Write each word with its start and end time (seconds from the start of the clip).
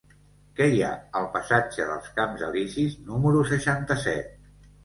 Què 0.59 0.67
hi 0.69 0.79
ha 0.85 0.89
al 1.19 1.27
passatge 1.35 1.87
dels 1.91 2.09
Camps 2.17 2.47
Elisis 2.49 2.99
número 3.13 3.45
seixanta-set? 3.55 4.37